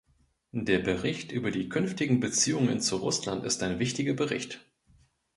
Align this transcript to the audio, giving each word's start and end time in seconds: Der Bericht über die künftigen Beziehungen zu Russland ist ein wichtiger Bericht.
Der 0.55 0.79
Bericht 0.79 1.31
über 1.31 1.51
die 1.51 1.69
künftigen 1.69 2.19
Beziehungen 2.19 2.79
zu 2.79 2.97
Russland 2.97 3.45
ist 3.45 3.61
ein 3.61 3.77
wichtiger 3.77 4.13
Bericht. 4.15 4.65